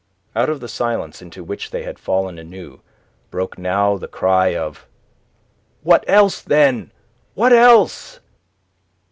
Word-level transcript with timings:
Out 0.35 0.49
of 0.49 0.61
the 0.61 0.67
silence 0.67 1.21
into 1.21 1.43
which 1.43 1.69
they 1.69 1.83
had 1.83 1.99
fallen 1.99 2.39
anew 2.39 2.81
broke 3.29 3.59
now 3.59 3.97
the 3.99 4.07
cry 4.07 4.55
of 4.55 4.87
"What 5.83 6.03
else, 6.07 6.41
then? 6.41 6.91
What 7.35 7.53
else?" 7.53 8.19